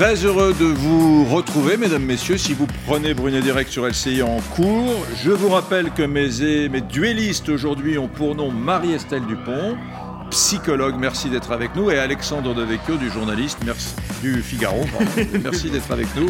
[0.00, 2.38] Très heureux de vous retrouver, mesdames, messieurs.
[2.38, 6.80] Si vous prenez Brunet Direct sur LCI en cours, je vous rappelle que mes, mes
[6.80, 9.76] duellistes aujourd'hui ont pour nom Marie-Estelle Dupont,
[10.30, 14.84] psychologue, merci d'être avec nous, et Alexandre Devecchio, du journaliste, merci, du Figaro,
[15.42, 16.28] merci d'être avec nous.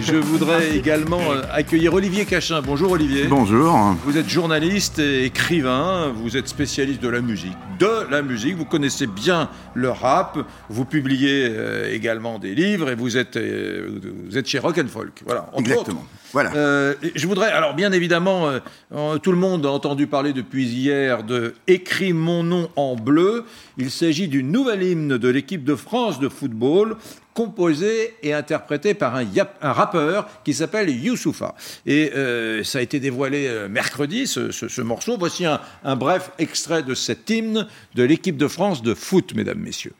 [0.00, 2.62] Je voudrais également euh, accueillir Olivier Cachin.
[2.62, 3.26] Bonjour Olivier.
[3.28, 3.94] Bonjour.
[4.04, 8.64] Vous êtes journaliste et écrivain, vous êtes spécialiste de la musique, de la musique, vous
[8.64, 10.38] connaissez bien le rap,
[10.70, 14.88] vous publiez euh, également des livres et vous êtes, euh, vous êtes chez Rock and
[14.88, 15.22] Folk.
[15.26, 16.06] Voilà, Exactement.
[16.32, 16.54] Voilà.
[16.54, 18.48] Euh, je voudrais, alors bien évidemment,
[18.94, 23.41] euh, tout le monde a entendu parler depuis hier de Écris mon nom en bleu.
[23.78, 26.96] Il s'agit du nouvel hymne de l'équipe de France de football
[27.34, 29.26] composé et interprété par un,
[29.62, 31.54] rappeur qui s'appelle Youssoufa.
[31.86, 35.16] Et euh, ça a été dévoilé euh, mercredi, ce, ce, ce morceau.
[35.18, 35.60] Voici un,
[35.96, 39.94] bref extrait de cet hymne de l'équipe de France de foot, mesdames, messieurs.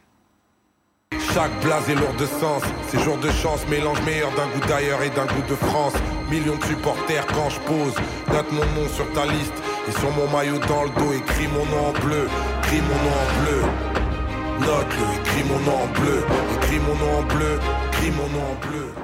[1.35, 5.03] Chaque blase est lourd de sens, ces jours de chance, mélange meilleur d'un goût d'ailleurs
[5.03, 5.95] et d'un goût de France.
[6.31, 7.95] Millions de supporters quand je pose,
[8.29, 9.53] note mon nom sur ta liste
[9.89, 12.29] et sur mon maillot dans le dos, écris mon nom en bleu,
[12.63, 13.63] écris mon nom en bleu.
[14.61, 16.25] Note-le, écris mon nom en bleu,
[16.57, 17.59] écris mon nom en bleu,
[17.91, 19.03] écris mon nom en bleu.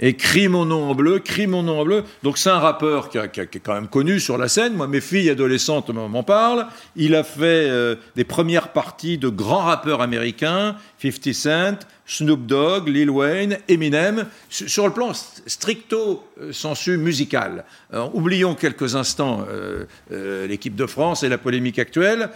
[0.00, 2.04] Écris mon nom en bleu, crie mon nom en bleu.
[2.24, 4.74] Donc c'est un rappeur qui, a, est quand même connu sur la scène.
[4.74, 6.66] Moi, mes filles adolescentes m'en parlent.
[6.96, 10.76] Il a fait euh, des premières parties de grands rappeurs américains,
[11.12, 17.64] 50 Cent, Snoop Dogg, Lil Wayne, Eminem, sur le plan stricto sensu musical.
[18.12, 22.30] Oublions quelques instants euh, euh, l'équipe de France et la polémique actuelle.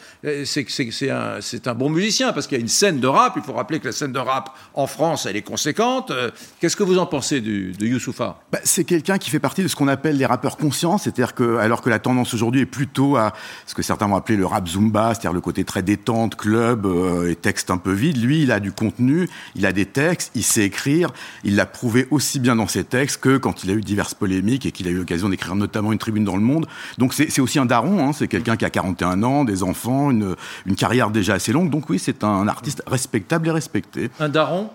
[0.45, 3.35] C'est un, bon musicien parce qu'il y a une scène de rap.
[3.37, 6.13] Il faut rappeler que la scène de rap en France, elle est conséquente.
[6.61, 8.41] Qu'est-ce que vous en pensez de Youssoufa?
[8.51, 11.57] Bah, C'est quelqu'un qui fait partie de ce qu'on appelle les rappeurs conscients, c'est-à-dire que
[11.57, 13.33] alors que la tendance aujourd'hui est plutôt à
[13.67, 17.31] ce que certains vont appeler le rap zumba, c'est-à-dire le côté très détente, club euh,
[17.31, 18.23] et texte un peu vide.
[18.23, 21.11] Lui, il a du contenu il a des textes, il sait écrire,
[21.45, 24.67] il l'a prouvé aussi bien dans ses textes que quand il a eu diverses polémiques
[24.67, 26.67] et qu'il a eu l'occasion d'écrire notamment une tribune dans le monde.
[26.99, 30.37] Donc c'est aussi un daron, hein, c'est quelqu'un qui a 41 ans, des enfants, une,
[30.67, 31.71] une carrière déjà assez longue.
[31.71, 34.11] Donc oui, c'est un artiste respectable et respecté.
[34.21, 34.71] Un daron?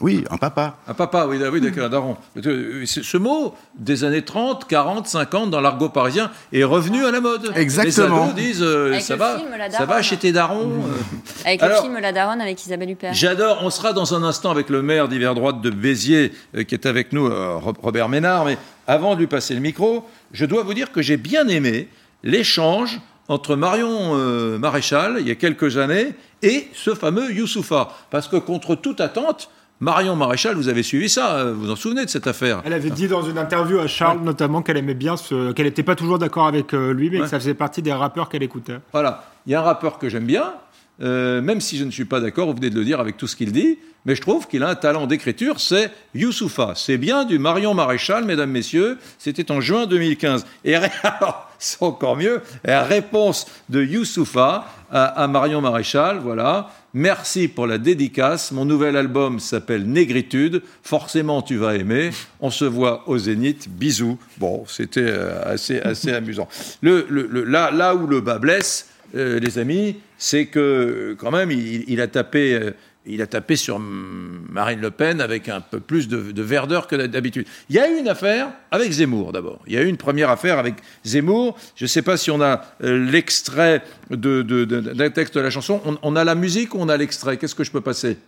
[0.00, 0.76] Oui, un papa.
[0.86, 2.16] Un papa, oui, oui d'accord, un daron.
[2.36, 7.52] Ce mot, des années 30, 40, 50, dans l'argot parisien, est revenu à la mode.
[7.56, 8.16] Exactement.
[8.16, 10.66] Les ados disent, euh, ça va, film, ça va chez tes darons.
[10.66, 11.44] Mmh.
[11.44, 13.12] Avec Alors, le film La Daronne avec Isabelle Huppert.
[13.12, 16.76] J'adore, on sera dans un instant avec le maire d'hiver droite de Béziers, euh, qui
[16.76, 18.56] est avec nous, euh, Robert Ménard, mais
[18.86, 21.88] avant de lui passer le micro, je dois vous dire que j'ai bien aimé
[22.22, 27.90] l'échange entre Marion euh, Maréchal, il y a quelques années, et ce fameux Youssoufa.
[28.10, 32.04] Parce que contre toute attente, Marion Maréchal, vous avez suivi ça, vous vous en souvenez
[32.04, 34.24] de cette affaire Elle avait dit dans une interview à Charles ouais.
[34.24, 35.52] notamment qu'elle aimait bien, ce...
[35.52, 37.22] qu'elle n'était pas toujours d'accord avec lui, mais ouais.
[37.22, 38.78] que ça faisait partie des rappeurs qu'elle écoutait.
[38.92, 40.52] Voilà, il y a un rappeur que j'aime bien,
[41.00, 43.26] euh, même si je ne suis pas d'accord, vous venez de le dire avec tout
[43.26, 46.72] ce qu'il dit, mais je trouve qu'il a un talent d'écriture, c'est Youssoufa.
[46.74, 50.46] C'est bien du Marion Maréchal, mesdames, messieurs, c'était en juin 2015.
[50.64, 56.70] Et alors, c'est encore mieux, la réponse de Youssoufa à, Marion Maréchal, voilà.
[56.94, 58.50] Merci pour la dédicace.
[58.52, 60.62] Mon nouvel album s'appelle Négritude.
[60.82, 62.10] Forcément, tu vas aimer.
[62.40, 63.68] On se voit au Zénith.
[63.68, 64.18] Bisous.
[64.38, 66.48] Bon, c'était euh, assez, assez amusant.
[66.82, 72.06] Là, là où le bas blesse, euh, les amis, c'est que quand même, il, a
[72.06, 72.54] tapé.
[72.54, 72.70] Euh,
[73.06, 76.94] il a tapé sur Marine Le Pen avec un peu plus de, de verdeur que
[76.94, 77.46] d'habitude.
[77.70, 79.60] Il y a eu une affaire avec Zemmour d'abord.
[79.66, 80.74] Il y a eu une première affaire avec
[81.06, 81.56] Zemmour.
[81.74, 85.80] Je ne sais pas si on a euh, l'extrait d'un de, texte de la chanson.
[85.86, 87.38] On, on, a la musique ou on a l'extrait?
[87.38, 88.18] Qu'est-ce que je peux passer?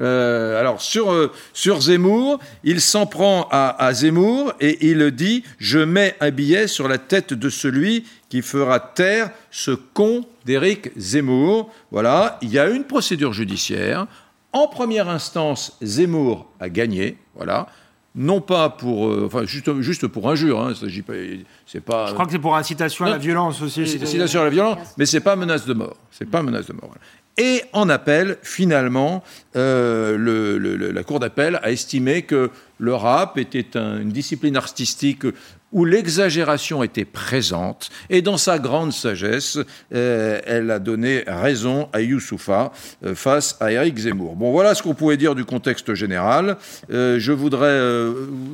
[0.00, 5.44] Euh, alors sur, euh, sur Zemmour, il s'en prend à, à, Zemmour et il dit
[5.58, 10.90] Je mets un billet sur la tête de celui qui fera taire ce con d'Éric
[10.96, 11.70] Zemmour.
[11.90, 14.06] Voilà, il y a une procédure judiciaire.
[14.52, 17.18] En première instance, Zemmour a gagné.
[17.34, 17.66] Voilà.
[18.14, 22.06] Non pas pour, euh, enfin juste, juste pour injure, hein, c'est pas.
[22.06, 23.82] Je crois que c'est pour incitation à la violence aussi.
[23.82, 25.96] Incitation à la violence, mais c'est pas menace de mort.
[26.10, 26.90] C'est pas menace de mort.
[27.38, 29.22] Et en appel, finalement,
[29.56, 35.24] euh, la Cour d'appel a estimé que le rap était un, une discipline artistique
[35.72, 39.56] où l'exagération était présente, et dans sa grande sagesse,
[39.94, 42.72] euh, elle a donné raison à Youssoufa
[43.04, 44.34] euh, face à Eric Zemmour.
[44.34, 46.56] Bon, voilà ce qu'on pouvait dire du contexte général.
[46.88, 47.80] Je voudrais,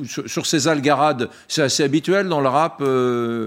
[0.05, 2.83] sur, ces algarades, c'est assez habituel dans le rap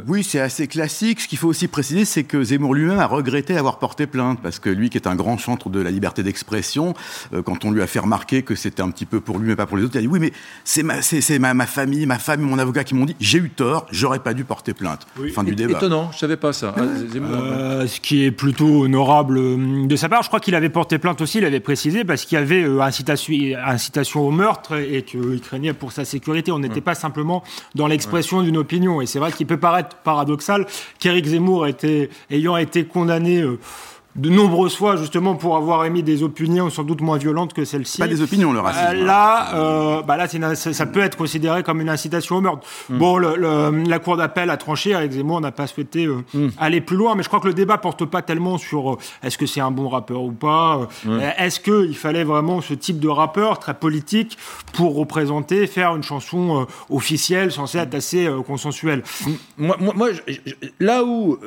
[0.08, 1.20] Oui, c'est assez classique.
[1.20, 4.58] Ce qu'il faut aussi préciser, c'est que Zemmour lui-même a regretté avoir porté plainte, parce
[4.58, 6.94] que lui, qui est un grand chantre de la liberté d'expression,
[7.40, 9.66] quand on lui a fait remarquer que c'était un petit peu pour lui, mais pas
[9.66, 10.32] pour les autres, il a dit, oui, mais
[10.64, 11.00] c'est ma,
[11.38, 14.34] ma, ma famille, ma femme, mon avocat qui m'ont dit, j'ai eu tort, j'aurais pas
[14.34, 15.06] dû porter plainte.
[15.34, 15.78] Fin du débat.
[15.78, 16.74] Étonnant, je savais pas ça.
[16.76, 20.22] Ah, euh, ce qui est plutôt honorable euh, de sa part.
[20.22, 22.80] Je crois qu'il avait porté plainte aussi, il avait précisé, parce qu'il y avait euh,
[22.80, 23.34] incitation,
[23.64, 26.52] incitation au meurtre et qu'il craignait pour sa sécurité.
[26.52, 27.42] On n'était pas simplement
[27.74, 29.00] dans l'expression d'une opinion.
[29.00, 30.66] Et c'est vrai qu'il peut paraître paradoxal
[30.98, 33.44] qu'Éric Zemmour était, ayant été condamné
[34.16, 37.98] de nombreuses fois justement pour avoir émis des opinions sans doute moins violentes que celles-ci.
[37.98, 38.86] Pas des opinions, le racisme.
[38.88, 40.26] Euh, là, euh, bah là
[40.56, 42.66] ça peut être considéré comme une incitation au meurtre.
[42.88, 42.98] Mm.
[42.98, 44.94] Bon, le, la cour d'appel a tranché.
[44.94, 46.48] Avec Zemmour, n'a pas souhaité euh, mm.
[46.58, 49.46] aller plus loin, mais je crois que le débat porte pas tellement sur est-ce que
[49.46, 50.88] c'est un bon rappeur ou pas.
[51.38, 54.36] Est-ce qu'il fallait vraiment ce type de rappeur très politique
[54.72, 59.02] pour représenter, faire une chanson officielle censée être assez consensuelle?
[59.56, 60.08] Moi, moi, moi
[60.80, 61.38] là où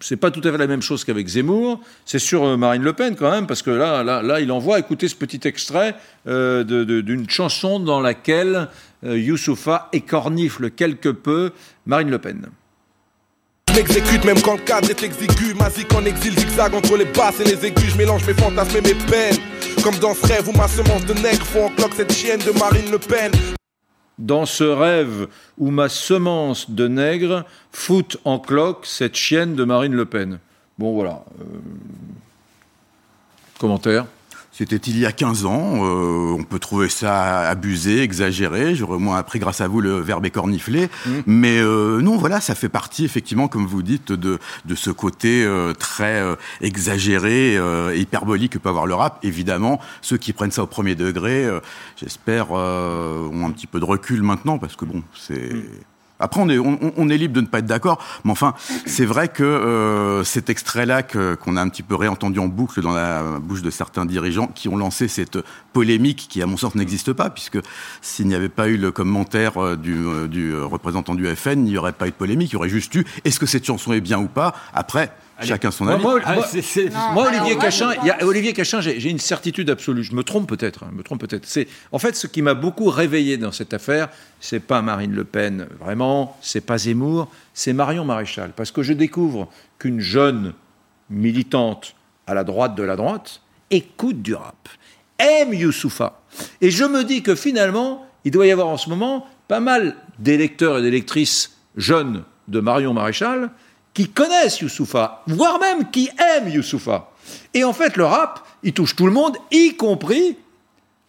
[0.00, 1.80] c'est pas tout à fait la même chose qu'avec Zemmour.
[2.10, 4.80] C'est sur euh, Marine Le Pen quand même, parce que là, là, là il envoie
[4.80, 5.94] écouter ce petit extrait
[6.26, 8.66] euh, d'une chanson dans laquelle
[9.06, 11.52] euh, Youssoufa écornifle quelque peu
[11.86, 12.48] Marine Le Pen.
[13.76, 17.44] M'exécute même quand le cadre est exigu Magique en exil, zigzag entre les basses et
[17.44, 19.38] les aigus Je mélange mes fantasmes et mes peines
[19.84, 22.58] Comme dans ce rêve où ma semence de nègre Font en cloque cette chienne de
[22.58, 23.30] Marine Le Pen
[24.18, 29.94] dans ce rêve où ma semence de nègre fout en cloque cette chienne de Marine
[29.94, 30.40] Le Pen.
[30.80, 31.22] Bon, voilà.
[31.42, 31.44] Euh,
[33.58, 34.06] commentaire
[34.52, 35.86] c'était il y a 15 ans.
[35.86, 38.74] Euh, on peut trouver ça abusé, exagéré.
[38.74, 40.90] J'aurais moins appris grâce à vous le verbe écorniflé.
[41.06, 41.10] Mmh.
[41.24, 45.44] Mais euh, non, voilà, ça fait partie effectivement, comme vous dites, de, de ce côté
[45.44, 46.22] euh, très
[46.60, 49.18] exagéré, euh, hyperbolique que peut avoir le rap.
[49.22, 51.48] Évidemment, ceux qui prennent ça au premier degré,
[51.96, 55.54] j'espère, ont un petit peu de recul maintenant, parce que bon, c'est...
[55.54, 55.62] Mmh.
[56.20, 56.48] Après, on
[57.08, 58.54] est, libre de ne pas être d'accord, mais enfin,
[58.86, 62.92] c'est vrai que euh, cet extrait-là qu'on a un petit peu réentendu en boucle dans
[62.92, 65.38] la bouche de certains dirigeants qui ont lancé cette
[65.72, 67.58] polémique qui, à mon sens, n'existe pas, puisque
[68.02, 71.72] s'il n'y avait pas eu le commentaire euh, du, euh, du représentant du FN, il
[71.72, 73.92] n'y aurait pas eu de polémique, il y aurait juste eu est-ce que cette chanson
[73.92, 74.54] est bien ou pas?
[74.74, 76.02] Après, Chacun son avis.
[76.02, 80.04] Moi, Olivier, Cachin, y a, Olivier Cachin, j'ai une certitude absolue.
[80.04, 80.84] Je me trompe peut-être.
[80.84, 81.46] Hein, me trompe peut-être.
[81.46, 84.08] C'est en fait ce qui m'a beaucoup réveillé dans cette affaire.
[84.40, 86.36] C'est pas Marine Le Pen, vraiment.
[86.40, 87.30] C'est pas Zemmour.
[87.54, 89.48] C'est Marion Maréchal, parce que je découvre
[89.78, 90.54] qu'une jeune
[91.08, 91.94] militante
[92.26, 94.68] à la droite de la droite écoute du rap,
[95.18, 96.20] aime Youssoufa,
[96.60, 99.96] et je me dis que finalement, il doit y avoir en ce moment pas mal
[100.18, 103.50] d'électeurs et d'électrices jeunes de Marion Maréchal
[104.00, 107.10] qui connaissent Youssoufa, voire même qui aiment Youssoufa.
[107.52, 110.38] Et en fait, le rap, il touche tout le monde, y compris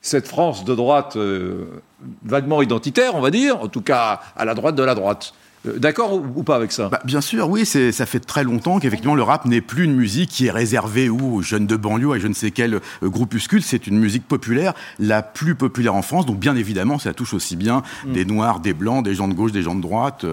[0.02, 1.82] cette France de droite euh,
[2.26, 5.34] vaguement identitaire, on va dire, en tout cas à la droite de la droite.
[5.68, 6.90] Euh, d'accord ou, pas avec ça?
[6.90, 10.30] Bah, Bien sûr, oui, ça fait très longtemps qu'effectivement le rap n'est plus une musique
[10.30, 13.88] qui est réservée aux jeunes de banlieue, à je ne sais quel euh, groupuscule, c'est
[13.88, 17.84] une musique populaire, la plus populaire en France, donc bien évidemment ça touche aussi bien
[18.06, 18.14] mm.
[18.14, 20.28] des noirs, des blancs, des gens de gauche, des gens de droite, tout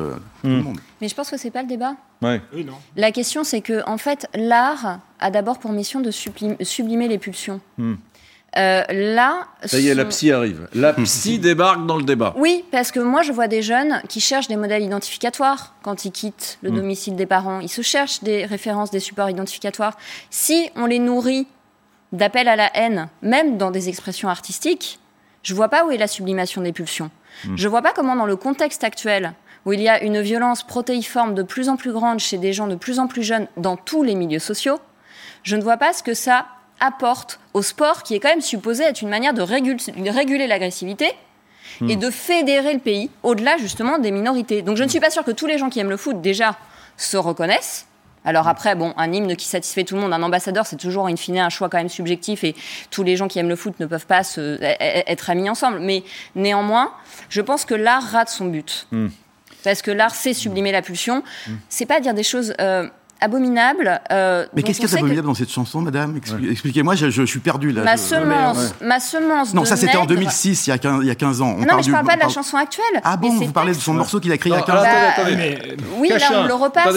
[0.44, 0.62] le mm.
[0.62, 0.78] monde.
[1.00, 1.94] Mais je pense que c'est pas le débat.
[2.22, 2.40] Ouais.
[2.54, 2.74] Oui, non.
[2.96, 7.60] La question c'est que en fait l'art a d'abord pour mission de sublimer les pulsions.
[7.76, 7.94] Mm.
[8.58, 10.68] Euh, là, ça y est, la psy arrive.
[10.74, 12.34] La psy débarque dans le débat.
[12.36, 16.10] Oui, parce que moi, je vois des jeunes qui cherchent des modèles identificatoires quand ils
[16.10, 16.74] quittent le hmm.
[16.74, 17.60] domicile des parents.
[17.60, 19.96] Ils se cherchent des références, des supports identificatoires.
[20.30, 21.46] Si on les nourrit
[22.12, 24.98] d'appels à la haine, même dans des expressions artistiques,
[25.44, 27.10] je vois pas où est la sublimation des pulsions.
[27.44, 27.58] Je hmm.
[27.58, 29.34] Je vois pas comment, dans le contexte actuel,
[29.66, 32.66] où il y a une violence protéiforme de plus en plus grande chez des gens
[32.66, 34.80] de plus en plus jeunes dans tous les milieux sociaux,
[35.44, 36.46] je ne vois pas ce que ça
[36.80, 41.12] apporte au sport, qui est quand même supposé être une manière de réguler l'agressivité
[41.82, 42.00] et hmm.
[42.00, 44.62] de fédérer le pays au-delà justement des minorités.
[44.62, 46.56] Donc je ne suis pas sûre que tous les gens qui aiment le foot déjà
[46.96, 47.86] se reconnaissent.
[48.24, 48.48] Alors hmm.
[48.48, 51.38] après, bon, un hymne qui satisfait tout le monde, un ambassadeur, c'est toujours in fine
[51.38, 52.54] un choix quand même subjectif et
[52.90, 54.76] tous les gens qui aiment le foot ne peuvent pas se, e, e,
[55.06, 55.78] être amis ensemble.
[55.80, 56.02] Mais
[56.34, 56.92] néanmoins,
[57.28, 58.86] je pense que l'art rate son but.
[58.90, 59.08] Hmm.
[59.64, 61.22] Parce que l'art, c'est sublimer la pulsion.
[61.68, 62.88] C'est pas dire des choses euh,
[63.20, 64.00] abominable.
[64.10, 66.18] Euh, mais qu'est-ce qu'il y a d'abominable dans cette chanson, madame?
[66.50, 67.82] Expliquez-moi, je, suis perdu là.
[67.82, 69.54] Ma semence, ma semence.
[69.54, 71.56] Non, ça c'était en 2006, il y, a 15, il y a 15 ans.
[71.58, 73.00] On non, mais je parle pas de la chanson actuelle.
[73.04, 74.82] Ah bon, vous parlez de son morceau qu'il a écrit il y a 15 ans.
[74.82, 75.22] Bah,
[75.98, 76.94] oui, là on le repasse.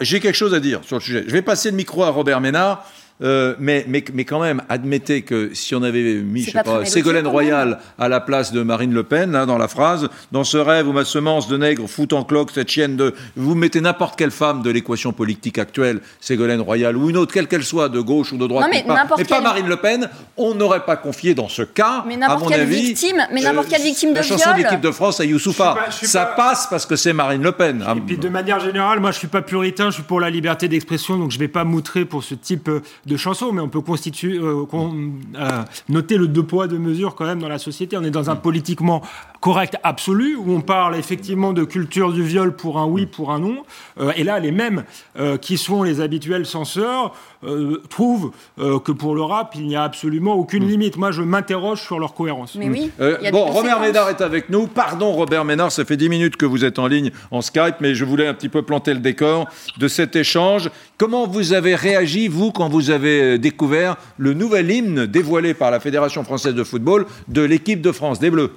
[0.00, 1.24] J'ai quelque chose à dire sur le sujet.
[1.26, 2.84] Je vais passer le micro à Robert Ménard.
[3.20, 6.84] Euh, mais, mais, mais, quand même, admettez que si on avait mis, je sais pas,
[6.84, 10.56] Ségolène Royal à la place de Marine Le Pen, hein, dans la phrase, dans ce
[10.56, 13.14] rêve où ma semence de nègre fout en cloque cette chienne de.
[13.34, 17.48] Vous mettez n'importe quelle femme de l'équation politique actuelle, Ségolène Royal ou une autre, quelle
[17.48, 20.84] qu'elle soit, de gauche ou de droite, mais, pas, pas, Marine Le Pen, on n'aurait
[20.84, 24.16] pas confié dans ce cas, mais à mon avis, victime, mais n'importe quelle victime de
[24.16, 25.76] la chanson de l'équipe de France à Youssoufa.
[25.90, 27.84] Ça passe parce que c'est Marine Le Pen.
[27.96, 30.68] Et puis de manière générale, moi je suis pas puritain, je suis pour la liberté
[30.68, 32.70] d'expression, donc je vais pas moutrer pour ce type
[33.08, 37.24] de chanson, mais on peut constitue, euh, euh, noter le deux poids, deux mesures quand
[37.24, 37.96] même dans la société.
[37.96, 39.02] On est dans un politiquement
[39.40, 43.38] correct absolu, où on parle effectivement de culture du viol pour un oui, pour un
[43.38, 43.62] non.
[44.00, 44.84] Euh, et là, les mêmes
[45.18, 47.14] euh, qui sont les habituels censeurs
[47.44, 50.68] euh, trouvent que pour le rap, il n'y a absolument aucune mm.
[50.68, 50.96] limite.
[50.96, 52.56] Moi, je m'interroge sur leur cohérence.
[52.56, 52.90] Mais oui.
[53.30, 54.66] bon, Robert Ménard est avec nous.
[54.66, 57.94] Pardon, Robert Ménard, ça fait 10 minutes que vous êtes en ligne en Skype, mais
[57.94, 59.46] je voulais un petit peu planter le décor
[59.78, 60.70] de cet échange.
[60.96, 65.78] Comment vous avez réagi, vous, quand vous avez découvert le nouvel hymne dévoilé par la
[65.78, 68.50] Fédération française de football de l'équipe de France, des Bleus?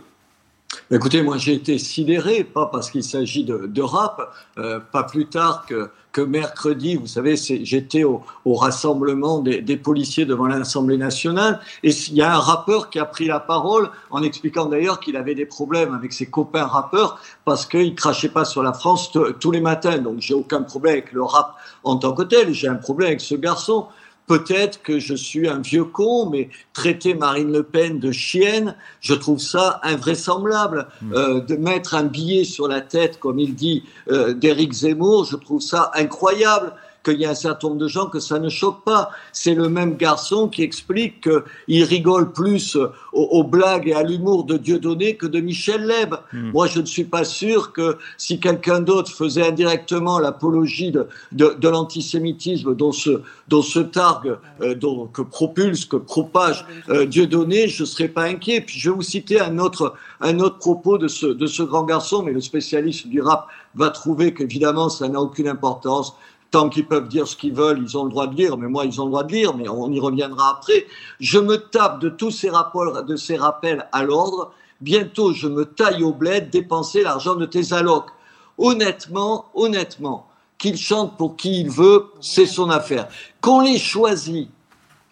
[0.90, 5.66] Écoutez, moi j'ai été sidéré, pas parce qu'il s'agit de, rap, euh, pas plus tard
[5.66, 5.90] que,
[6.22, 12.36] mercredi, vous savez, j'étais au, rassemblement des, policiers devant l'Assemblée nationale, et il y a
[12.36, 16.12] un rappeur qui a pris la parole en expliquant d'ailleurs qu'il avait des problèmes avec
[16.12, 19.98] ses copains rappeurs parce qu'il crachait pas sur la France tous les matins.
[19.98, 23.22] Donc j'ai aucun problème avec le rap en tant que tel, j'ai un problème avec
[23.22, 23.88] ce garçon.
[24.28, 29.14] Peut-être que je suis un vieux con, mais traiter Marine Le Pen de chienne, je
[29.14, 30.88] trouve ça invraisemblable.
[31.02, 31.14] Hmm.
[31.14, 35.36] Euh, de mettre un billet sur la tête, comme il dit, euh, d'Éric Zemmour, je
[35.36, 36.74] trouve ça incroyable
[37.04, 39.12] qu'il y a un certain nombre de gens que ça ne choque pas.
[39.34, 42.78] C'est le même garçon qui explique qu'il rigole plus
[43.14, 46.16] aux, blagues et à l'humour de Dieudonné que de Michel Leb.
[46.32, 46.52] Hmm.
[46.52, 51.68] Moi, je ne suis pas sûr que si quelqu'un d'autre faisait indirectement l'apologie de, de,
[51.68, 57.84] l'antisémitisme dont se, dont se targue, euh, dont, que propulse, que propage euh, Dieudonné, je
[57.84, 58.62] ne serais pas inquiet.
[58.62, 61.84] Puis je vais vous citer un autre, un autre propos de ce, de ce grand
[61.84, 66.16] garçon, mais le spécialiste du rap va trouver qu'évidemment, ça n'a aucune importance
[66.52, 68.86] tant qu'ils peuvent dire ce qu'ils veulent, ils ont le droit de lire, mais moi,
[68.86, 70.86] ils ont le droit de lire, mais on y reviendra après.
[71.20, 74.52] Je me tape de tous ces rappels, de ces rappels à l'ordre.
[74.82, 78.10] Bientôt, je me taille au bled, dépenser l'argent de tes allocs.
[78.58, 80.28] Honnêtement, honnêtement,
[80.58, 83.08] qu'il chante pour qui il veut, c'est son affaire.
[83.40, 84.50] Qu'on les choisit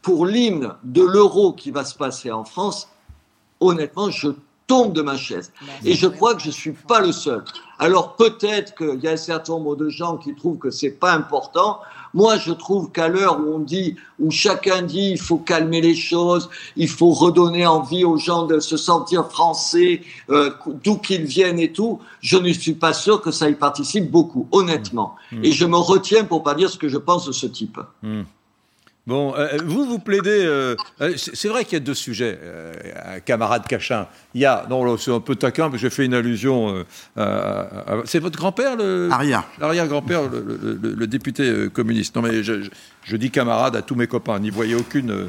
[0.01, 2.89] pour l'hymne de l'euro qui va se passer en France,
[3.59, 4.29] honnêtement, je
[4.69, 5.51] tombe de ma chaise.
[5.83, 7.43] Et je crois que je suis pas le seul.
[7.79, 11.11] Alors peut-être qu'il y a un certain nombre de gens qui trouvent que c'est pas
[11.11, 11.79] important.
[12.13, 15.95] Moi, je trouve qu'à l'heure où on dit, où chacun dit, il faut calmer les
[15.95, 20.51] choses, il faut redonner envie aux gens de se sentir français, euh,
[20.83, 24.47] d'où qu'ils viennent et tout, je ne suis pas sûr que ça y participe beaucoup,
[24.51, 25.15] honnêtement.
[25.31, 25.45] Mmh.
[25.45, 27.79] Et je me retiens pour pas dire ce que je pense de ce type.
[28.01, 28.21] Mmh.
[29.09, 30.45] Bon, euh, vous, vous plaidez.
[30.45, 32.37] Euh, euh, c'est vrai qu'il y a deux sujets,
[33.25, 34.05] camarade Cachin.
[34.35, 34.67] Il y a.
[34.69, 36.85] Non, c'est un peu taquin, mais j'ai fait une allusion.
[38.05, 39.09] c'est votre grand-père, le.
[39.11, 39.45] Arrière.
[39.59, 42.15] L'arrière-grand-père, le, député communiste.
[42.15, 44.39] Non, mais je, dis camarade à tous mes copains.
[44.39, 45.27] N'y voyez aucune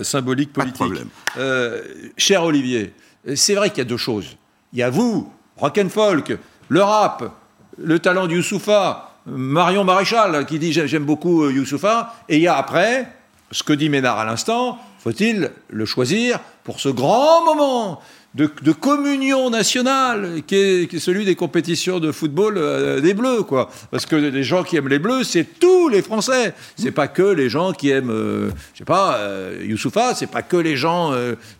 [0.00, 0.78] symbolique politique.
[0.78, 1.04] Pas de
[1.36, 2.12] problème.
[2.16, 2.94] cher Olivier,
[3.34, 4.38] c'est vrai qu'il y a deux choses.
[4.72, 6.38] Il y a vous, rock'n'folk,
[6.70, 7.30] le rap,
[7.76, 12.48] le talent du Youssoufa Marion Maréchal qui dit j'aime beaucoup euh, Youssoufa, et il y
[12.48, 13.06] a après,
[13.50, 18.00] ce que dit Ménard à l'instant, faut-il le choisir pour ce grand moment
[18.34, 23.70] de, communion nationale qui est, celui des compétitions de football euh, des Bleus, quoi.
[23.90, 26.54] Parce que les gens qui aiment les Bleus, c'est tous les Français.
[26.76, 29.20] C'est pas que les gens qui aiment, euh, je sais pas,
[29.60, 31.12] Youssoufa, c'est pas que les gens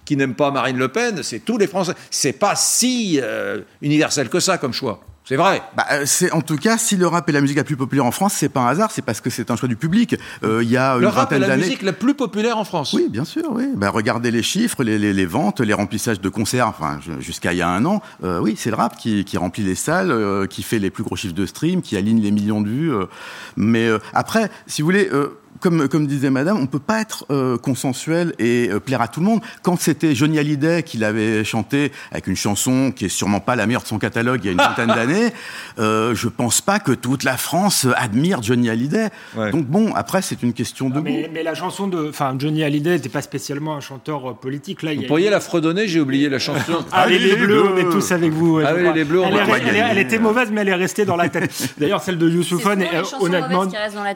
[0.06, 1.92] qui n'aiment pas Marine Le Pen, c'est tous les Français.
[2.10, 3.20] C'est pas si
[3.82, 5.04] universel que ça comme choix.
[5.32, 5.62] C'est vrai.
[5.74, 8.04] Bah, euh, c'est en tout cas si le rap est la musique la plus populaire
[8.04, 10.14] en France, c'est pas un hasard, c'est parce que c'est un choix du public.
[10.44, 12.92] Euh, il y a le rap est la musique la plus populaire en France.
[12.92, 13.44] Oui, bien sûr.
[13.50, 13.64] Oui.
[13.74, 16.68] Bah, regardez les chiffres, les, les, les, ventes, les remplissages de concerts.
[16.68, 19.64] Enfin, jusqu'à il y a un an, euh, oui, c'est le rap qui, qui remplit
[19.64, 22.68] les salles, qui fait les plus gros chiffres de stream, qui aligne les millions de
[22.68, 22.92] vues.
[23.56, 25.08] mais après, si vous voulez
[25.62, 29.20] comme, comme disait Madame, on peut pas être euh, consensuel et euh, plaire à tout
[29.20, 29.40] le monde.
[29.62, 33.66] Quand c'était Johnny Hallyday qui l'avait chanté avec une chanson qui est sûrement pas la
[33.66, 35.32] meilleure de son catalogue il y a une vingtaine d'années,
[35.78, 39.08] euh, je pense pas que toute la France admire Johnny Hallyday.
[39.52, 42.96] Donc bon, après c'est une question de mais, mais, la chanson de, enfin Johnny Hallyday
[42.96, 44.82] n'était pas spécialement un chanteur euh, politique.
[44.82, 46.84] Là, vous pourriez la fredonner, j'ai oublié la chanson.
[46.90, 48.58] Allez les, bleus, on est tous avec vous.
[48.58, 49.34] Allez les bleus, elle,
[49.68, 51.74] elle, elle, était mauvaise, mais elle est restée dans la tête.
[51.78, 52.84] D'ailleurs, celle de Youssoufone,
[53.20, 53.66] honnêtement,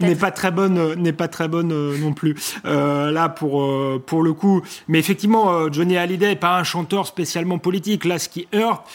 [0.00, 4.02] n'est pas très bonne, n'est pas très bonne euh, non plus euh, là pour euh,
[4.04, 4.62] pour le coup.
[4.88, 8.04] Mais effectivement, Johnny Hallyday n'est pas un chanteur spécialement politique.
[8.04, 8.86] Là, ce qui heurte,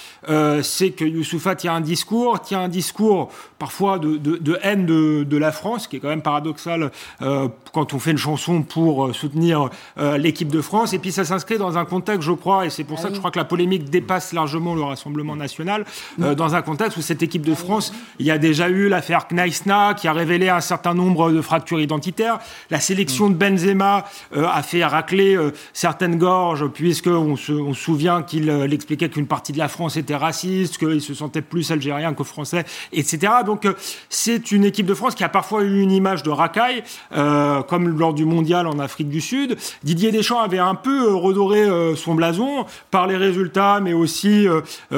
[0.64, 3.30] c'est que Youssoufa tient un discours, tient un discours
[3.60, 7.94] parfois de, de, de haine de, de, la France, qui est quand même paradoxal quand
[7.94, 9.70] on fait une chanson pour soutenir
[10.18, 10.94] l'équipe de France.
[10.94, 13.16] Et puis ça s'inscrit dans un contexte, je crois, et c'est pour ah ça que
[13.16, 15.86] je crois que la polémique dépasse largement le Rassemblement national,
[16.18, 19.94] dans un contexte où cette équipe de France, il y a déjà eu l'affaire Kneissna
[19.94, 22.31] qui a révélé un certain nombre de fractures identitaires
[22.70, 25.38] La sélection de Benzema a fait racler
[25.74, 30.16] certaines gorges, puisqu'on se, on se souvient qu'il expliquait qu'une partie de la France était
[30.16, 33.34] raciste, qu'il se sentait plus algérien que français, etc.
[33.46, 33.68] Donc
[34.10, 38.14] c'est une équipe de France qui a parfois eu une image de racaille, comme lors
[38.14, 39.58] du mondial en Afrique du Sud.
[39.84, 44.48] Didier Deschamps avait un peu redoré son blason par les résultats, mais aussi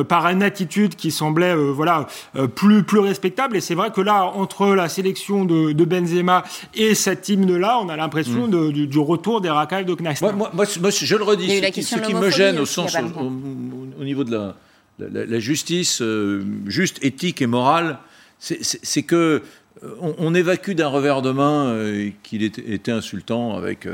[0.08, 2.08] par une attitude qui semblait voilà
[2.56, 3.58] plus plus respectable.
[3.58, 7.96] Et c'est vrai que là, entre la sélection de, Benzema et cet hymne-là, on a
[7.96, 8.72] l'impression mm.
[8.72, 10.32] du, retour des racailles de Knaster.
[10.34, 14.54] Moi, moi, je le redis, ce qui, me gêne au sens au, niveau de
[15.00, 18.00] la, justice euh, juste, éthique et morale,
[18.40, 19.42] c'est que
[19.84, 23.88] euh, on, évacue d'un revers de main euh, qu'il était, insultant avec.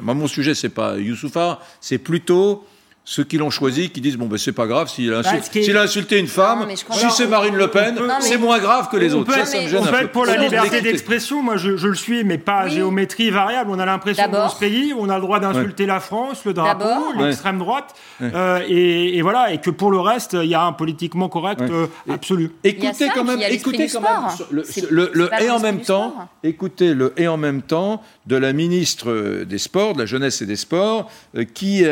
[0.00, 2.64] moi, mon sujet, c'est pas Youssoufa, c'est plutôt
[3.10, 6.18] ceux qui l'ont choisi qui disent bon ben c'est pas grave s'il a, a, insulté
[6.18, 9.32] une femme, si c'est Marine Le Pen, c'est moins grave que les autres.
[9.32, 12.22] ça, ça me gêne en fait, pour la liberté d'expression, moi je, je, le suis,
[12.22, 13.70] mais pas à géométrie variable.
[13.70, 17.14] On a l'impression dans ce pays, on a le droit d'insulter la France, le drapeau,
[17.16, 20.72] l'extrême droite, euh, et, et, voilà, et que pour le reste, il y a un
[20.74, 22.50] politiquement correct euh, absolu.
[22.62, 24.60] Écoutez quand même, écoutez quand même
[24.90, 29.44] le, le et en même temps, écoutez le et en même temps de la ministre
[29.44, 31.84] des Sports, de la jeunesse et des Sports, euh, qui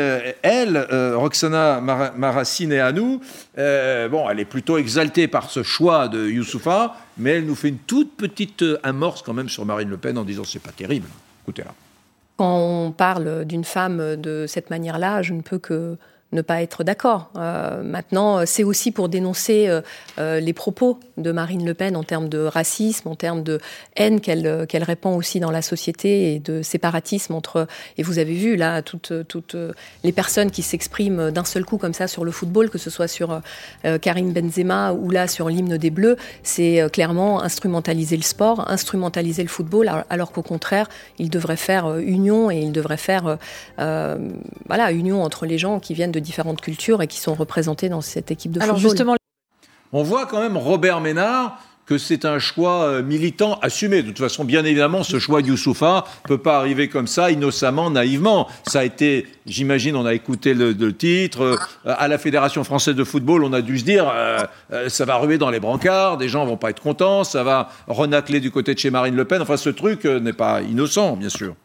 [0.43, 3.21] elle euh, Roxana Marassine et à nous,
[3.57, 7.69] euh, bon, elle est plutôt exaltée par ce choix de Youssoufa, mais elle nous fait
[7.69, 10.71] une toute petite euh, amorce quand même sur Marine Le Pen en disant c'est pas
[10.71, 11.07] terrible.
[11.43, 11.73] Écoutez-la.
[12.37, 15.97] Quand on parle d'une femme de cette manière-là, je ne peux que
[16.33, 17.31] ne pas être d'accord.
[17.37, 19.81] Euh, maintenant, c'est aussi pour dénoncer euh,
[20.19, 23.59] euh, les propos de Marine Le Pen en termes de racisme, en termes de
[23.95, 27.67] haine qu'elle qu'elle répand aussi dans la société et de séparatisme entre.
[27.97, 29.55] Et vous avez vu là toutes toutes
[30.03, 33.07] les personnes qui s'expriment d'un seul coup comme ça sur le football, que ce soit
[33.07, 33.41] sur
[34.01, 39.49] Karim Benzema ou là sur l'hymne des Bleus, c'est clairement instrumentaliser le sport, instrumentaliser le
[39.49, 43.37] football, alors qu'au contraire, il devrait faire union et il devrait faire
[43.77, 48.01] voilà union entre les gens qui viennent de différentes cultures et qui sont représentés dans
[48.01, 49.15] cette équipe de Alors Justement...
[49.93, 54.03] On voit quand même Robert Ménard que c'est un choix euh, militant assumé.
[54.03, 57.31] De toute façon, bien évidemment, ce choix de Youssoufa ne peut pas arriver comme ça,
[57.31, 58.49] innocemment, naïvement.
[58.67, 61.41] Ça a été, j'imagine, on a écouté le, titre.
[61.41, 61.55] Euh,
[61.85, 64.43] à la Fédération française de football, on a dû se dire, euh,
[64.89, 68.41] ça va ruer dans les brancards, des gens vont pas être contents, ça va renacler
[68.41, 69.41] du côté de chez Marine Le Pen.
[69.41, 71.55] Enfin, ce truc n'est pas innocent, bien sûr.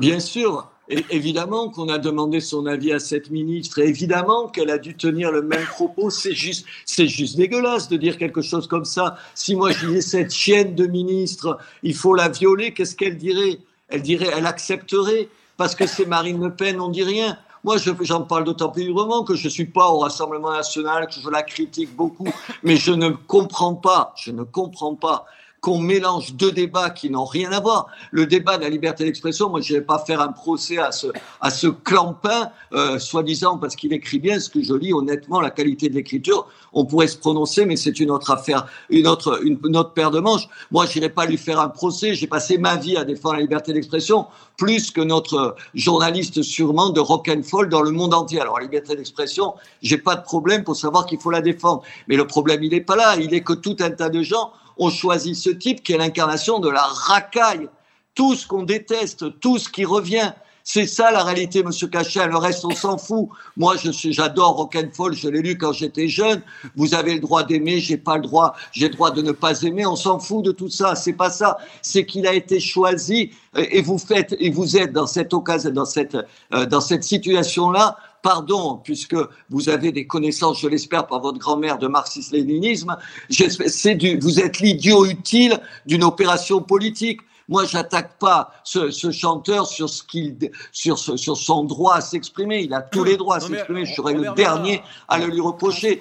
[0.00, 0.71] Bien sûr
[1.10, 5.30] évidemment qu'on a demandé son avis à cette ministre, et évidemment qu'elle a dû tenir
[5.30, 6.10] le même propos.
[6.10, 9.16] C'est juste, c'est juste dégueulasse de dire quelque chose comme ça.
[9.34, 13.58] Si moi je disais cette chienne de ministre, il faut la violer, qu'est-ce qu'elle dirait?
[13.88, 17.36] Elle dirait, elle accepterait, parce que c'est Marine Le Pen, on dit rien.
[17.64, 21.14] Moi, j'en parle d'autant plus librement que je ne suis pas au Rassemblement national, que
[21.22, 22.28] je la critique beaucoup,
[22.64, 25.26] mais je ne comprends pas, je ne comprends pas
[25.62, 27.86] qu'on mélange deux débats qui n'ont rien à voir.
[28.10, 30.90] Le débat de la liberté d'expression, moi, je ne vais pas faire un procès à
[30.90, 31.06] ce,
[31.40, 34.92] à ce clampin, euh, soi-disant parce qu'il écrit bien ce que je lis.
[34.92, 39.06] Honnêtement, la qualité de l'écriture, on pourrait se prononcer, mais c'est une autre affaire, une
[39.06, 40.48] autre, une, autre paire de manches.
[40.72, 42.16] Moi, je n'irai pas lui faire un procès.
[42.16, 46.98] J'ai passé ma vie à défendre la liberté d'expression, plus que notre journaliste sûrement de
[46.98, 48.40] rock'n'fall dans le monde entier.
[48.40, 51.82] Alors, la liberté d'expression, j'ai pas de problème pour savoir qu'il faut la défendre.
[52.08, 53.14] Mais le problème, il n'est pas là.
[53.16, 54.50] Il est que tout un tas de gens
[54.82, 57.68] on choisit ce type qui est l'incarnation de la racaille.
[58.14, 60.32] Tout ce qu'on déteste, tout ce qui revient.
[60.64, 62.26] C'est ça la réalité, Monsieur Cachin.
[62.26, 63.28] Le reste, on s'en fout.
[63.56, 65.14] Moi, je suis, j'adore Rock'n'Fall.
[65.14, 66.42] Je l'ai lu quand j'étais jeune.
[66.76, 67.80] Vous avez le droit d'aimer.
[67.80, 68.54] J'ai pas le droit.
[68.72, 69.86] J'ai le droit de ne pas aimer.
[69.86, 70.94] On s'en fout de tout ça.
[70.94, 71.58] C'est pas ça.
[71.80, 73.30] C'est qu'il a été choisi.
[73.56, 76.16] Et vous faites, et vous êtes dans cette occasion, dans cette,
[76.54, 79.16] euh, dans cette situation-là pardon, puisque
[79.50, 82.96] vous avez des connaissances, je l'espère, par votre grand-mère de marxisme-léninisme,
[83.28, 87.20] vous êtes l'idiot utile d'une opération politique.
[87.48, 90.36] Moi, j'attaque pas ce, chanteur sur ce qu'il,
[90.70, 92.62] sur, sur son droit à s'exprimer.
[92.62, 93.84] Il a tous les droits à s'exprimer.
[93.84, 96.00] Je serais le dernier à le lui reprocher.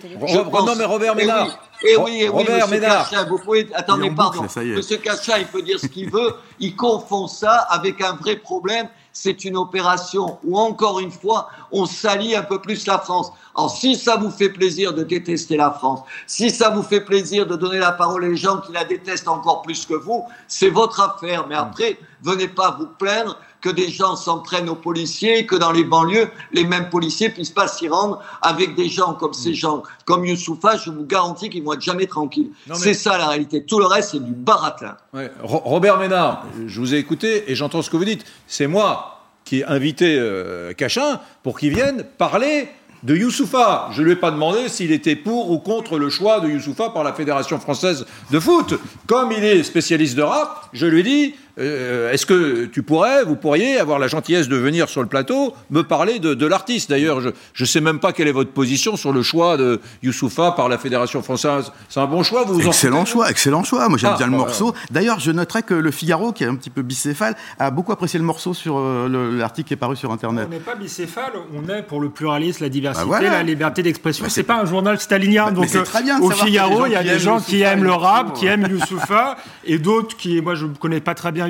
[0.65, 1.70] non, mais Robert Ménard.
[1.83, 3.09] Et oui, et oui, Robert Ménard.
[3.27, 4.43] vous pouvez, attendez, pardon.
[4.43, 6.35] Monsieur Cachin, il peut dire ce qu'il veut.
[6.59, 11.85] Il confond ça avec un vrai problème c'est une opération où, encore une fois, on
[11.85, 13.31] salit un peu plus la France.
[13.55, 17.45] Alors, si ça vous fait plaisir de détester la France, si ça vous fait plaisir
[17.45, 21.01] de donner la parole aux gens qui la détestent encore plus que vous, c'est votre
[21.01, 21.45] affaire.
[21.47, 25.71] Mais après, venez pas vous plaindre que des gens s'en prennent aux policiers, que dans
[25.71, 29.83] les banlieues, les mêmes policiers puissent pas s'y rendre avec des gens comme ces gens,
[30.05, 32.51] comme Youssoufa, je vous garantis qu'ils vont être jamais tranquilles.
[32.73, 33.63] C'est ça la réalité.
[33.63, 34.97] Tout le reste, c'est du baratin.
[35.43, 38.25] Robert Ménard, je vous ai écouté et j'entends ce que vous dites.
[38.47, 42.69] C'est moi qui ai invité euh, Cachin pour qu'il vienne parler
[43.03, 43.89] de Youssoufa.
[43.91, 46.89] Je ne lui ai pas demandé s'il était pour ou contre le choix de Youssoufa
[46.89, 48.75] par la Fédération française de foot.
[49.07, 53.23] Comme il est spécialiste de rap, je lui ai dit euh, est-ce que tu pourrais,
[53.23, 56.89] vous pourriez avoir la gentillesse de venir sur le plateau me parler de, l'artiste?
[56.89, 60.51] D'ailleurs, je ne sais même pas quelle est votre position sur le choix de Youssoufa
[60.51, 61.71] par la Fédération française.
[61.89, 63.87] C'est un bon choix, vous vous Excellent choix, excellent choix.
[63.89, 64.73] Moi, j'aime ah, bien le morceau.
[64.89, 68.19] D'ailleurs, je noterais que le Figaro, qui est un petit peu bicéphale, a beaucoup apprécié
[68.19, 70.47] le morceau sur euh, l'article qui est paru sur Internet.
[70.47, 74.25] On n'est pas bicéphale, on est pour le pluralisme, la diversité, bah la liberté d'expression.
[74.25, 75.45] Bah, c'est pas un journal stalinien.
[75.45, 78.33] Bah, donc, très bien au Figaro, il y a des gens qui aiment le rap,
[78.33, 81.47] qui aiment Youssoufa, et d'autres qui, moi, je ne connais pas très bien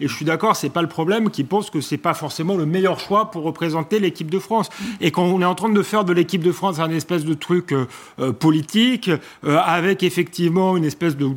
[0.00, 2.66] Et je suis d'accord, c'est pas le problème, qui pensent que c'est pas forcément le
[2.66, 4.68] meilleur choix pour représenter l'équipe de France.
[5.00, 7.34] Et quand on est en train de faire de l'équipe de France un espèce de
[7.34, 7.86] truc euh,
[8.20, 9.10] euh, politique,
[9.44, 11.30] euh, avec effectivement une espèce de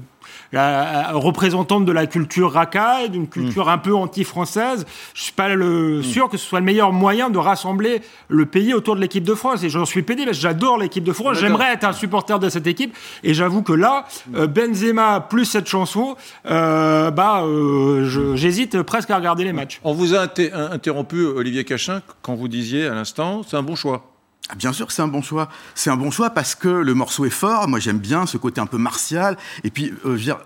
[0.52, 3.70] la représentante de la culture racaille, d'une culture mm.
[3.70, 4.86] un peu anti-française.
[5.14, 6.04] Je suis pas le, mm.
[6.04, 9.36] sûr que ce soit le meilleur moyen de rassembler le pays autour de l'équipe de
[9.36, 9.64] France.
[9.64, 11.38] Et j'en suis pédé parce que j'adore l'équipe de France.
[11.40, 12.96] J'aimerais être un supporter de cette équipe.
[13.24, 14.36] Et j'avoue que là, mm.
[14.36, 19.80] euh, Benzema plus cette chanson, euh, bah, euh, j'hésite presque à regarder les matchs.
[19.84, 20.28] On vous a
[20.72, 24.12] interrompu, Olivier Cachin, quand vous disiez à l'instant, c'est un bon choix.
[24.50, 25.50] Ah, bien sûr c'est un bon choix.
[25.76, 27.68] C'est un bon choix parce que le morceau est fort.
[27.68, 29.38] Moi, j'aime bien ce côté un peu martial.
[29.64, 30.40] Et puis, euh, je veux dire,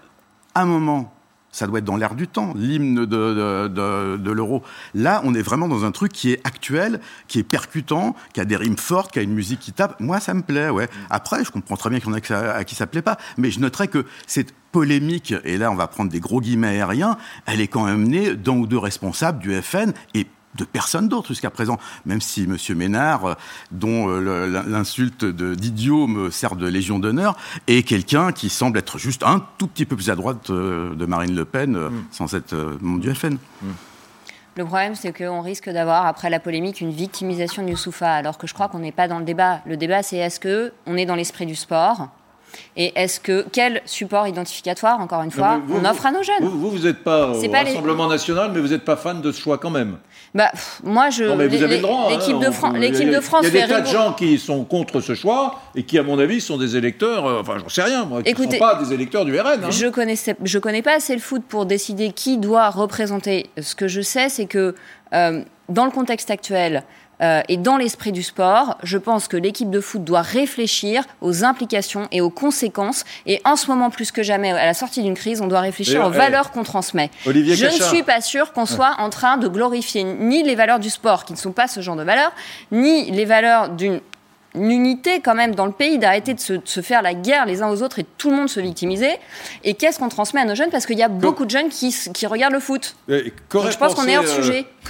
[0.53, 1.15] à un moment,
[1.55, 4.61] ça doit être dans l'air du temps, l'hymne de, l'euro.
[4.93, 8.45] Là, on est vraiment dans un truc qui est actuel, qui est percutant, qui a
[8.45, 9.99] des rimes fortes, qui a une musique qui tape.
[10.01, 10.89] Moi, ça me plaît, ouais.
[11.09, 13.17] Après, je comprends très bien qu'il y en a à qui ça plaît pas.
[13.37, 17.17] Mais je noterais que cette polémique, et là, on va prendre des gros guillemets aériens,
[17.45, 21.29] elle est quand même née d'un ou deux responsables du FN et de personne d'autre
[21.29, 22.57] jusqu'à présent, même si M.
[22.77, 23.33] Ménard, euh,
[23.71, 27.37] dont euh, l'insulte d'idiot me sert de légion d'honneur,
[27.67, 31.05] est quelqu'un qui semble être juste un tout petit peu plus à droite euh, de
[31.05, 32.05] Marine Le Pen, mm.
[32.11, 33.37] sans être membre du FN.
[33.61, 33.67] Mm.
[34.57, 38.47] Le problème, c'est qu'on risque d'avoir, après la polémique, une victimisation de Youssoufa, alors que
[38.47, 39.59] je crois qu'on n'est pas dans le débat.
[39.65, 42.07] Le débat, c'est est-ce qu'on est dans l'esprit du sport
[42.77, 46.41] et est-ce que quel support identificatoire, encore une fois, on offre à nos jeunes?
[46.41, 49.57] Vous, vous n'êtes pas au Rassemblement national, mais vous n'êtes pas fan de ce choix
[49.57, 49.97] quand même.
[50.33, 50.51] Bah,
[50.83, 51.23] moi, je.
[51.23, 52.09] Non, mais vous avez le droit.
[52.09, 52.75] L'équipe de, France.
[52.77, 53.45] L'équipe de France.
[53.47, 56.03] Il y a des tas de gens qui sont contre ce choix et qui, à
[56.03, 57.25] mon avis, sont des électeurs.
[57.25, 58.21] Euh, enfin, j'en sais rien, moi.
[58.21, 59.63] Qui ne sont pas des électeurs du RN.
[59.63, 59.71] Hein.
[59.71, 63.49] Je connaissais, je connais pas assez le foot pour décider qui doit représenter.
[63.61, 64.75] Ce que je sais, c'est que
[65.13, 66.83] euh, dans le contexte actuel,
[67.21, 71.43] euh, et dans l'esprit du sport, je pense que l'équipe de foot doit réfléchir aux
[71.43, 73.05] implications et aux conséquences.
[73.25, 76.05] Et en ce moment, plus que jamais, à la sortie d'une crise, on doit réfléchir
[76.05, 77.09] aux valeurs qu'on transmet.
[77.25, 80.89] je ne suis pas sûr qu'on soit en train de glorifier ni les valeurs du
[80.89, 82.31] sport, qui ne sont pas ce genre de valeurs,
[82.71, 83.99] ni les valeurs d'une
[84.55, 87.69] une unité quand même dans le pays, d'arrêter de se, faire la guerre les uns
[87.69, 89.11] aux autres et tout le monde se victimiser.
[89.63, 90.69] Et qu'est-ce qu'on transmet à nos jeunes?
[90.71, 92.95] Parce qu'il y a beaucoup de jeunes qui, qui regardent le foot.
[93.07, 94.65] je pense qu'on est hors euh, sujet.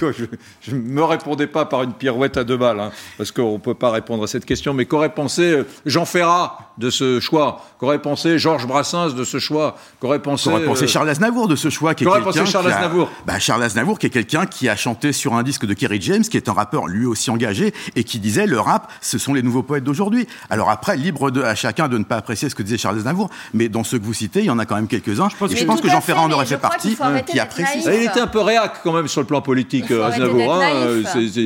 [0.60, 3.58] je ne me répondais pas par une pirouette à deux balles, hein, parce qu'on ne
[3.58, 7.64] peut pas répondre à cette question, mais qu'aurait pensé euh, Jean Ferrat de ce choix?
[7.78, 9.76] Qu'aurait pensé Georges Brassens de ce choix?
[10.00, 13.10] Qu'aurait pensé, pensé euh, Charles Aznavour de ce choix qui Qu'aurait pensé Charles Aznavour?
[13.26, 16.22] Bah, Charles Aznavour qui est quelqu'un qui a chanté sur un disque de Kerry James,
[16.22, 19.42] qui est un rappeur lui aussi engagé, et qui disait le rap, ce sont les
[19.42, 20.26] nouveaux poètes d'aujourd'hui.
[20.50, 23.30] Alors après, libre de, à chacun de ne pas apprécier ce que disait Charles Aznavour,
[23.54, 25.28] mais dans ceux que vous citez, il y en a quand même quelques-uns.
[25.28, 27.82] Je pense, je pense que Jean Ferrat en aurait fait partie, qui apprécie.
[27.86, 30.54] Il était un peu réac quand même sur le plan politique, Aznavour.
[30.54, 31.02] Hein,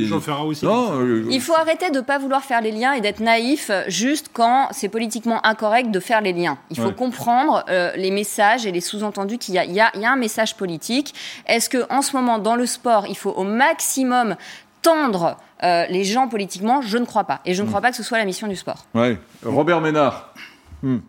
[0.07, 0.65] Jean Ferrat aussi.
[0.65, 4.27] Euh, il faut arrêter de ne pas vouloir faire les liens et d'être naïf juste
[4.33, 6.57] quand c'est politiquement incorrect de faire les liens.
[6.69, 9.65] Il faut comprendre euh, les messages et les sous-entendus qu'il y a.
[9.65, 11.13] Il y a, il y a un message politique.
[11.45, 14.35] Est-ce que en ce moment, dans le sport, il faut au maximum
[14.81, 17.41] tendre euh, les gens politiquement, je ne crois pas.
[17.45, 17.83] Et je ne crois hmm.
[17.83, 18.85] pas que ce soit la mission du sport.
[18.93, 19.19] Ouais.
[19.45, 20.33] Robert Ménard.
[20.81, 20.99] Hmm.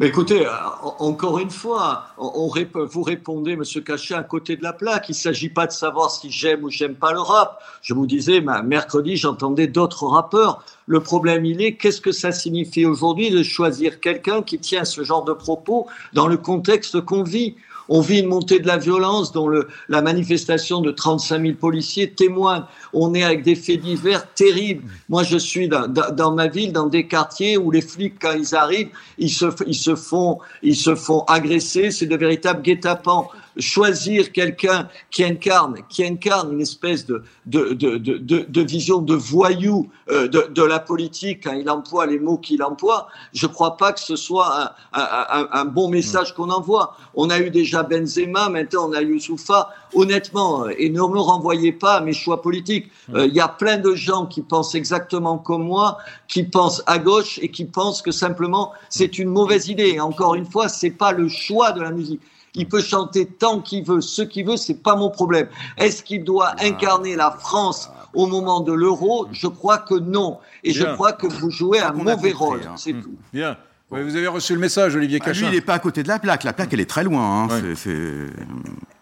[0.00, 0.50] Mais écoutez, euh,
[0.98, 2.50] encore une fois, on,
[2.86, 5.10] vous répondez, Monsieur Cachet, à côté de la plaque.
[5.10, 7.62] Il ne s'agit pas de savoir si j'aime ou j'aime pas le rap.
[7.82, 10.64] Je vous disais, mercredi, j'entendais d'autres rappeurs.
[10.86, 15.04] Le problème, il est, qu'est-ce que ça signifie aujourd'hui de choisir quelqu'un qui tient ce
[15.04, 17.56] genre de propos dans le contexte qu'on vit?
[17.90, 22.08] On vit une montée de la violence dont le, la manifestation de 35 000 policiers
[22.08, 22.62] témoigne.
[22.92, 24.84] On est avec des faits divers terribles.
[25.08, 28.54] Moi, je suis dans, dans, ma ville, dans des quartiers où les flics, quand ils
[28.54, 31.90] arrivent, ils se, ils se, font, ils se font agresser.
[31.90, 33.28] C'est de véritables guet-apens
[33.60, 38.18] choisir quelqu'un qui incarne, qui incarne une espèce de, de, de, de,
[38.48, 43.08] de vision de voyou euh, de, la politique quand il emploie les mots qu'il emploie,
[43.32, 46.96] je ne crois pas que ce soit un, un, un bon message qu'on envoie.
[47.14, 49.70] On a eu déjà Benzema, maintenant on a Youssoufa.
[49.92, 52.86] Honnêtement, et ne me renvoyez pas à mes choix politiques.
[53.12, 56.98] Euh, il y a plein de gens qui pensent exactement comme moi, qui pensent à
[56.98, 59.88] gauche et qui pensent que simplement c'est une mauvaise idée.
[59.88, 62.20] Et encore une fois, c'est pas le choix de la musique.
[62.54, 65.48] Il peut chanter tant qu'il veut, ce qu'il veut, c'est pas mon problème.
[65.76, 66.64] Est-ce qu'il doit ah.
[66.64, 69.28] incarner la France au moment de l'euro?
[69.32, 70.38] Je crois que non.
[70.64, 72.62] Et je crois que vous jouez un mauvais rôle.
[72.66, 72.74] Hein.
[72.76, 73.14] C'est tout.
[73.32, 73.56] Bien.
[73.92, 75.48] Oui, vous avez reçu le message, Olivier Ah, lui, Cachin.
[75.50, 76.44] il n'est pas à côté de la plaque.
[76.44, 77.44] La plaque, elle est très loin.
[77.44, 77.48] hein.
[77.48, 77.74] Ouais.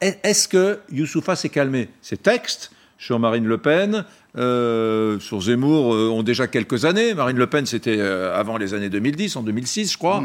[0.01, 1.91] Est- Est-ce que Youssoufa s'est calmé?
[2.01, 4.05] Ces textes sur Marine Le Pen,
[4.39, 7.13] euh, sur Zemmour, euh, ont déjà quelques années.
[7.15, 10.23] Marine Le Pen, c'était euh, avant les années 2010, en 2006, je crois,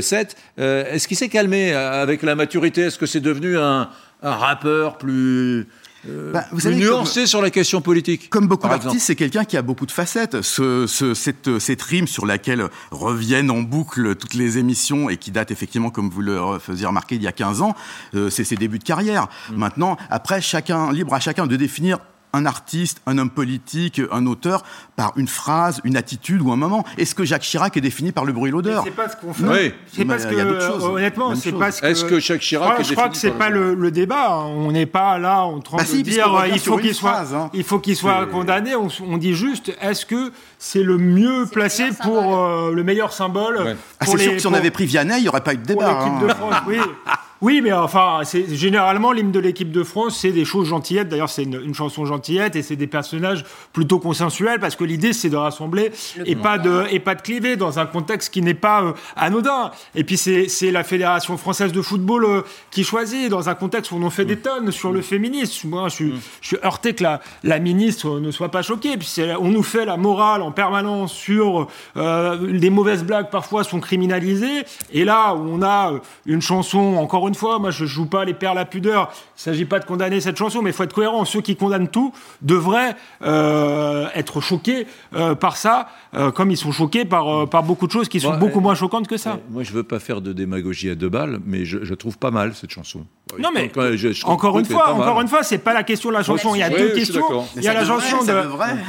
[0.00, 0.36] 7.
[0.58, 2.82] Euh, Est-ce qu'il s'est calmé avec la maturité?
[2.82, 3.88] Est-ce que c'est devenu un,
[4.22, 5.66] un rappeur plus,
[6.08, 9.56] euh, Bah, vous savez, nuancé sur la question politique Comme beaucoup d'artistes, c'est quelqu'un qui
[9.56, 10.42] a beaucoup de facettes.
[10.42, 15.30] Ce, ce- cette, cette rime sur laquelle reviennent en boucle toutes les émissions et qui
[15.30, 17.74] date effectivement, comme vous le faisiez remarquer, il y a 15 ans,
[18.14, 19.28] euh, c'est ses débuts de carrière.
[19.50, 19.56] Mm.
[19.56, 21.98] Maintenant, après, chacun, libre à chacun de définir
[22.34, 24.62] un artiste, un homme politique, un auteur,
[24.96, 26.84] par une phrase, une attitude ou un moment.
[26.98, 29.32] Est-ce que Jacques Chirac est défini par le bruit et l'odeur C'est pas ce qu'on
[29.32, 29.44] fait.
[29.44, 29.74] Oui.
[29.92, 30.84] C'est pas ce il y a que, d'autres choses.
[30.84, 31.86] honnêtement, c'est pas ce que.
[31.86, 34.32] Est-ce que Jacques Chirac Moi, est je crois que c'est pas le- débat.
[34.32, 34.46] hein.
[34.46, 36.84] On n'est pas là en train Bah de si, dire puisqu'on revient il faut une
[36.84, 37.50] qu'il soit, phrase, hein.
[37.54, 38.74] il faut qu'il soit condamné.
[38.74, 43.58] On, on dit juste est-ce que c'est le mieux placé pour euh, le meilleur symbole
[43.62, 43.76] Ouais.
[44.00, 45.62] Ah, c'est sûr que si on avait pris Vianney, il n'y aurait pas eu de
[45.72, 45.98] pour débat.
[46.04, 46.26] l'équipe hein.
[46.26, 46.78] de France, oui.
[47.44, 51.10] Oui, mais enfin, c'est généralement l'hymne de l'équipe de France, c'est des choses gentillettes.
[51.10, 55.12] D'ailleurs, c'est une, une chanson gentillette et c'est des personnages plutôt consensuels parce que l'idée
[55.12, 55.92] c'est de rassembler
[56.24, 59.72] et pas de et pas de cliver dans un contexte qui n'est pas euh, anodin.
[59.94, 63.96] Et puis c'est la fédération française de football euh, qui choisit dans un contexte où
[63.96, 65.68] on en fait des tonnes sur le féminisme.
[65.68, 68.96] Moi, je suis, je suis heurté que la, la ministre ne soit pas choquée.
[68.96, 73.80] Puis on nous fait la morale en permanence sur euh, les mauvaises blagues parfois sont
[73.80, 74.64] criminalisées.
[74.94, 78.34] Et là on a euh, une chanson, encore une fois, moi je joue pas les
[78.34, 79.10] pères la pudeur.
[79.36, 81.24] Il s'agit pas de condamner cette chanson, mais il faut être cohérent.
[81.24, 86.72] Ceux qui condamnent tout devraient euh, être choqués euh, par ça, euh, comme ils sont
[86.72, 89.16] choqués par, euh, par beaucoup de choses qui sont Ouais, beaucoup euh, moins choquantes que
[89.16, 89.32] ça.
[89.32, 92.18] Euh, Moi, je veux pas faire de démagogie à deux balles, mais je, je trouve
[92.18, 93.04] pas mal cette chanson.
[93.38, 95.72] Non mais Donc, ouais, je- je trouve encore une fois, encore une fois, c'est pas
[95.72, 96.54] la question de la chanson.
[96.54, 97.44] Il y a Oui, deux questions.
[97.56, 98.32] Il y a la chanson de.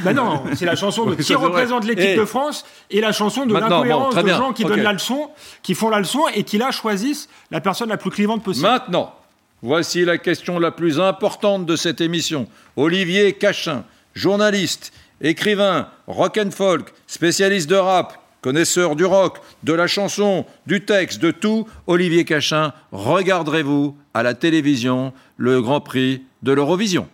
[0.04, 2.16] Bah non, c'est la chanson de qui représente l'équipe Eh.
[2.16, 5.30] de France et la chanson de bon, l'incohérence très de gens qui donnent la leçon,
[5.62, 8.66] qui font la leçon et qui là choisissent la personne la plus clivante possible.
[8.66, 9.14] Maintenant,
[9.62, 12.48] voici la question la plus importante de cette émission.
[12.76, 19.86] Olivier Cachin, journaliste, écrivain, rock and folk, spécialiste de rap, connaisseur du rock, de la
[19.86, 21.66] chanson, du texte, de tout.
[21.86, 27.08] Olivier Cachin, regarderez-vous à la télévision le Grand Prix de l'Eurovision?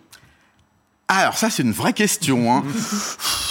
[1.07, 2.53] Ah, alors ça, c'est une vraie question.
[2.53, 2.63] Hein.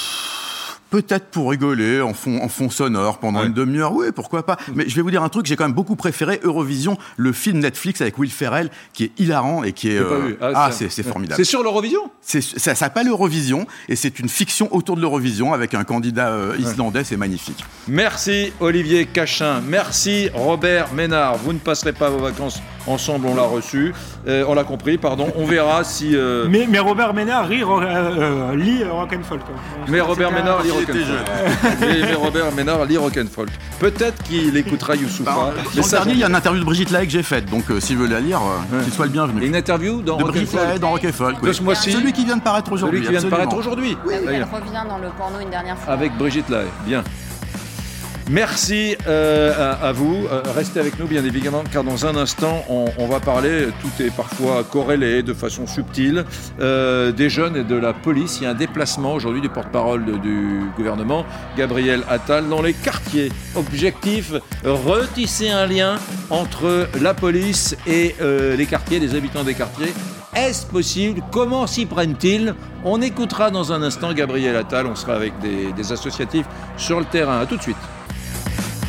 [0.92, 3.46] Peut-être pour rigoler en fond, en fond sonore pendant Ouais.
[3.46, 4.58] une demi-heure, oui, pourquoi pas.
[4.74, 7.58] Mais je vais vous dire un truc, j'ai quand même beaucoup préféré Eurovision, le film
[7.60, 9.98] Netflix avec Will Ferrell, qui est hilarant et qui est...
[9.98, 10.36] Euh, vu.
[10.40, 11.42] Ah, c'est c'est formidable.
[11.42, 12.10] C'est sur l'Eurovision?
[12.20, 16.54] C'est- Ça s'appelle Eurovision et c'est une fiction autour de l'Eurovision avec un candidat euh,
[16.58, 17.64] islandais, c'est magnifique.
[17.88, 21.38] Merci Olivier Cachin, merci Robert Ménard.
[21.38, 23.94] Vous ne passerez pas vos vacances ensemble, on l'a reçu,
[24.28, 25.26] Euh, on l'a compris, pardon.
[25.36, 26.14] On verra si.
[26.14, 29.40] euh, Mais, mais Robert Ménard rit, euh, euh, lit euh, rock and folk.
[29.40, 29.54] quoi.
[29.88, 31.78] Mais Robert Ménard lit il était Rock'n'Folk.
[31.80, 33.48] mais, mais Robert Ménard lit Rock'n'Folk.
[33.80, 35.30] Peut-être qu'il écoutera Youssoufa.
[35.32, 37.46] Bah, mais ça, dernier, il y a une interview de Brigitte Lahaye que j'ai faite,
[37.50, 38.84] donc euh, s'il veut la lire, euh, Ouais.
[38.84, 39.44] qu'il soit le bienvenu.
[39.44, 40.80] une interview dans De Brigitte Lahaye Rock'n'Folk.
[40.80, 41.40] dans Rock and Folk.
[41.42, 41.54] De oui.
[41.54, 41.92] ce mois-ci.
[41.92, 42.98] Celui qui vient de paraître aujourd'hui.
[43.00, 43.96] Celui qui vient de paraître aujourd'hui.
[44.12, 44.48] Elle D'ailleurs.
[44.52, 45.92] revient dans le porno une dernière fois.
[45.94, 46.68] Avec Brigitte Lahaye.
[46.86, 47.02] Bien.
[48.30, 50.26] Merci euh, à, vous.
[50.30, 54.14] Euh, restez avec nous, bien évidemment, car dans un instant, on, va parler, tout est
[54.14, 56.24] parfois corrélé de façon subtile,
[56.60, 58.38] euh, des jeunes et de la police.
[58.40, 63.30] Il y a un déplacement aujourd'hui du porte-parole du gouvernement, Gabriel Attal, dans les quartiers.
[63.56, 64.32] Objectif,
[64.64, 65.96] retisser un lien
[66.30, 69.92] entre la police et les quartiers, les habitants des quartiers.
[70.34, 71.20] Est-ce possible?
[71.30, 72.54] Comment s'y prennent-ils?
[72.84, 74.86] On écoutera dans un instant Gabriel Attal.
[74.86, 76.46] On sera avec des, des associatifs
[76.78, 77.40] sur le terrain.
[77.40, 77.76] A tout de suite.